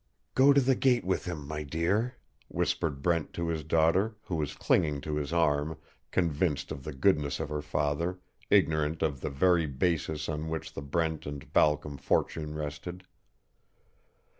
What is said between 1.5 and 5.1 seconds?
dear," whispered Brent to his daughter, who was clinging